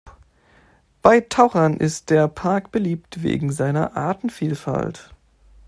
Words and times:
Bei 1.03 1.19
Tauchern 1.21 1.77
ist 1.77 2.09
der 2.09 2.27
Park 2.27 2.71
beliebt 2.71 3.21
wegen 3.21 3.51
seiner 3.51 3.95
Artenvielfalt. 3.95 5.13